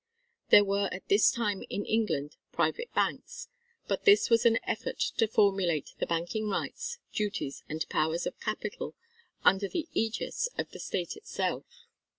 There 0.49 0.63
were 0.65 0.89
at 0.91 1.07
this 1.09 1.29
time 1.29 1.61
in 1.69 1.85
England 1.85 2.35
private 2.51 2.91
banks; 2.95 3.49
but 3.87 4.03
this 4.03 4.31
was 4.31 4.47
an 4.47 4.57
effort 4.63 4.97
to 5.17 5.27
formulate 5.27 5.91
the 5.99 6.07
banking 6.07 6.49
rights, 6.49 6.97
duties, 7.13 7.61
and 7.69 7.87
powers 7.87 8.25
of 8.25 8.39
capital 8.39 8.95
under 9.43 9.67
the 9.67 9.87
ægis 9.95 10.47
of 10.57 10.71
the 10.71 10.79
State 10.79 11.15
itself. 11.15 11.85